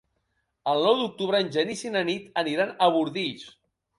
El 0.71 0.79
nou 0.85 0.95
d'octubre 1.01 1.41
en 1.43 1.51
Genís 1.57 1.85
i 1.89 1.93
na 1.97 2.03
Nit 2.09 2.33
aniran 2.45 2.75
a 2.87 2.91
Bordils. 2.97 3.47